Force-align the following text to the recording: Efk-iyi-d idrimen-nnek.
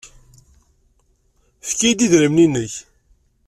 Efk-iyi-d 1.63 2.05
idrimen-nnek. 2.05 2.73